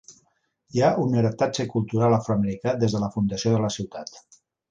Hi 0.75 0.79
ha 0.83 0.87
un 1.01 1.11
heretatge 1.23 1.65
cultural 1.75 2.17
afroamericà 2.17 2.75
des 2.85 2.97
de 2.97 3.05
la 3.05 3.13
fundació 3.19 3.53
de 3.57 3.61
la 3.67 3.73
ciutat. 3.79 4.19